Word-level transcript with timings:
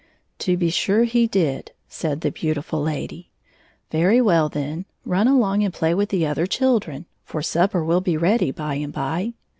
"To 0.49 0.57
be 0.57 0.71
sure 0.71 1.03
he 1.03 1.27
did," 1.27 1.73
said 1.87 2.21
the 2.21 2.31
beautiiul 2.31 2.83
lady." 2.83 3.29
Very 3.91 4.19
well, 4.19 4.49
then; 4.49 4.85
rmi 5.07 5.27
along 5.27 5.63
and 5.63 5.71
play 5.71 5.93
with 5.93 6.09
the 6.09 6.25
other 6.25 6.47
children, 6.47 7.05
for 7.23 7.43
supper 7.43 7.83
will 7.85 8.01
be 8.01 8.17
ready 8.17 8.49
by 8.49 8.73
and 8.81 8.91
by." 8.93 9.33